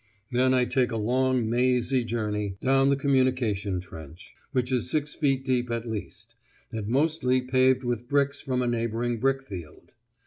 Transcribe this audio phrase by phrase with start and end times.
[0.31, 5.45] Then I take a long mazy journey down the communication trench, which is six feet
[5.45, 6.33] deep at least,
[6.71, 9.93] and mostly paved with bricks from a neighbouring brick field.